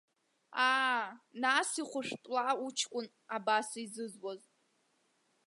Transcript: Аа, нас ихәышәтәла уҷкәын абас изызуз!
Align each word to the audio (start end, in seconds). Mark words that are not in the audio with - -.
Аа, 0.69 1.05
нас 1.41 1.69
ихәышәтәла 1.81 2.43
уҷкәын 2.65 3.07
абас 3.35 3.69
изызуз! 3.83 4.41